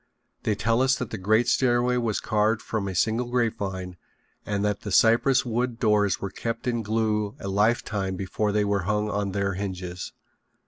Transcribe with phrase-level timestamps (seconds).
[0.41, 3.97] They tell us that the great stairway was carved from a single grapevine
[4.47, 8.85] and that the cypress wood doors were kept in glue a lifetime before they were
[8.89, 10.11] hung on their hinges.